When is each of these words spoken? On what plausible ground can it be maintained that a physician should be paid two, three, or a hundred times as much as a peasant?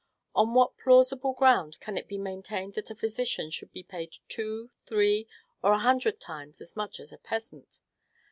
On 0.33 0.55
what 0.55 0.79
plausible 0.79 1.33
ground 1.33 1.79
can 1.79 1.95
it 1.95 2.07
be 2.07 2.17
maintained 2.17 2.73
that 2.73 2.89
a 2.89 2.95
physician 2.95 3.51
should 3.51 3.71
be 3.71 3.83
paid 3.83 4.17
two, 4.27 4.71
three, 4.87 5.27
or 5.61 5.73
a 5.73 5.77
hundred 5.85 6.19
times 6.19 6.59
as 6.59 6.75
much 6.75 6.99
as 6.99 7.13
a 7.13 7.19
peasant? 7.19 7.79